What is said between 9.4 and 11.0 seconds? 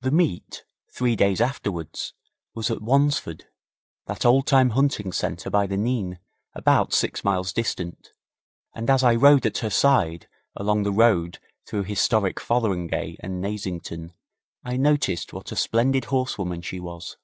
at her side along the